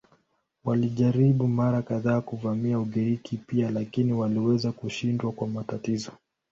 [0.65, 6.11] Walijaribu mara kadhaa kuvamia Ugiriki pia lakini waliweza kushindwa kwa matatizo.